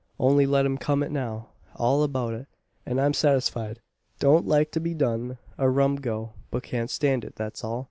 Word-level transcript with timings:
Only 0.19 0.47
let 0.47 0.65
him 0.65 0.79
come 0.79 1.03
it 1.03 1.11
now, 1.11 1.49
all 1.75 2.01
about 2.01 2.33
it, 2.33 2.47
and 2.87 2.99
I'm 2.99 3.13
satisfied. 3.13 3.81
Don't 4.17 4.47
like 4.47 4.71
to 4.71 4.79
be 4.79 4.95
done 4.95 5.37
a 5.59 5.69
rum 5.69 5.97
go, 5.97 6.33
but 6.49 6.63
can't 6.63 6.89
stand 6.89 7.23
it 7.23 7.35
that's 7.35 7.63
all." 7.63 7.79